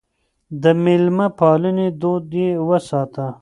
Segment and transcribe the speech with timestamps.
[0.61, 3.25] د مېلمه پالنې دود يې وساته.